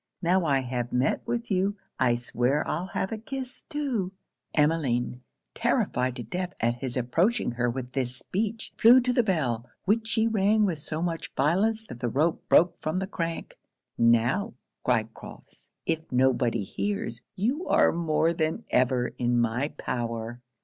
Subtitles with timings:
[0.23, 4.11] Now I have met with you I swear I'll have a kiss too.'
[4.55, 5.21] Emmeline,
[5.53, 10.07] terrified to death at his approaching her with this speech, flew to the bell, which
[10.07, 13.59] she rang with so much violence that the rope broke from the crank.
[13.95, 20.41] 'Now,' cried Crofts, 'if nobody hears, you are more than ever in my power.'